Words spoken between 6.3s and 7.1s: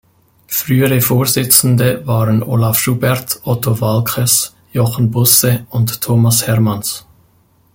Hermanns.